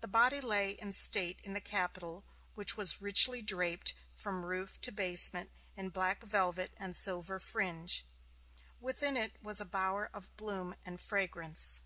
[0.00, 2.24] The body lay in state in the Capitol,
[2.54, 8.06] which was richly draped from roof to basement in black velvet and silver fringe.
[8.80, 11.82] Within it was a bower of bloom and fragrance.